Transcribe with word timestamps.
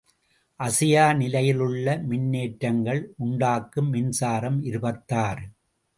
அசையா 0.59 1.03
நிலையிலுள்ள 1.13 1.95
மின்னேற்றங்கள் 2.09 3.01
உண்டாக்கும் 3.17 3.89
மின்சாரம் 3.89 4.59
இருபத்தாறு. 4.63 5.45